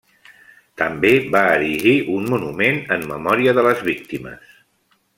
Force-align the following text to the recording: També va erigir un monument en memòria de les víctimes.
També 0.81 1.11
va 1.35 1.43
erigir 1.59 1.95
un 2.15 2.27
monument 2.33 2.83
en 2.99 3.07
memòria 3.13 3.57
de 3.59 3.69
les 3.71 3.89
víctimes. 3.93 4.61